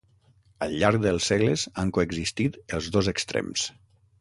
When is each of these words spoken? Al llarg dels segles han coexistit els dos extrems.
Al 0.65 0.71
llarg 0.83 1.03
dels 1.03 1.27
segles 1.33 1.65
han 1.83 1.91
coexistit 1.99 2.59
els 2.79 2.89
dos 2.97 3.11
extrems. 3.17 3.69